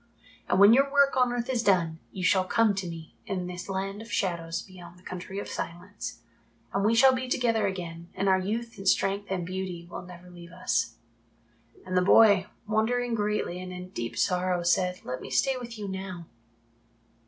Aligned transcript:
And 0.49 0.59
when 0.59 0.73
your 0.73 0.91
work 0.91 1.15
on 1.15 1.31
earth 1.31 1.47
is 1.47 1.61
done 1.61 1.99
you 2.11 2.23
shall 2.23 2.43
come 2.43 2.73
to 2.73 2.87
me 2.87 3.15
in 3.27 3.45
this 3.45 3.69
Land 3.69 4.01
of 4.01 4.11
Shadows 4.11 4.63
beyond 4.63 4.97
the 4.97 5.03
Country 5.03 5.37
of 5.37 5.47
Silence, 5.47 6.21
and 6.73 6.83
we 6.83 6.95
shall 6.95 7.13
be 7.13 7.27
together 7.27 7.67
again 7.67 8.09
and 8.15 8.27
our 8.27 8.39
youth 8.39 8.79
and 8.79 8.87
strength 8.89 9.27
and 9.29 9.45
beauty 9.45 9.87
will 9.91 10.01
never 10.01 10.31
leave 10.31 10.53
us." 10.53 10.95
And 11.85 11.95
the 11.95 12.01
boy, 12.01 12.47
wondering 12.65 13.13
greatly 13.13 13.61
and 13.61 13.71
in 13.71 13.89
deep 13.89 14.17
sorrow, 14.17 14.63
said, 14.63 15.01
"Let 15.05 15.21
me 15.21 15.29
stay 15.29 15.55
with 15.55 15.77
you 15.77 15.87
now." 15.87 16.25